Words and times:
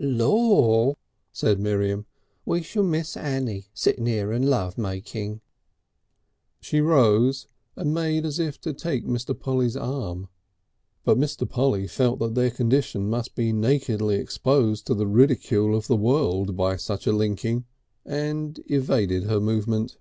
"Lor'!" 0.00 0.96
said 1.32 1.58
Miriam, 1.58 2.06
"we 2.46 2.62
shall 2.62 2.84
miss 2.84 3.16
Annie 3.16 3.66
sitting 3.74 4.06
'ere 4.06 4.30
and 4.30 4.48
love 4.48 4.78
making!" 4.78 5.40
She 6.60 6.80
rose 6.80 7.48
and 7.74 7.92
made 7.92 8.24
as 8.24 8.38
if 8.38 8.60
to 8.60 8.72
take 8.72 9.04
Mr. 9.04 9.36
Polly's 9.36 9.76
arm. 9.76 10.28
But 11.04 11.18
Mr. 11.18 11.50
Polly 11.50 11.88
felt 11.88 12.20
that 12.20 12.36
their 12.36 12.52
condition 12.52 13.10
must 13.10 13.34
be 13.34 13.52
nakedly 13.52 14.14
exposed 14.14 14.86
to 14.86 14.94
the 14.94 15.08
ridicule 15.08 15.74
of 15.74 15.88
the 15.88 15.96
world 15.96 16.56
by 16.56 16.76
such 16.76 17.08
a 17.08 17.12
linking, 17.12 17.64
and 18.04 18.60
evaded 18.68 19.24
her 19.24 19.40
movement. 19.40 19.98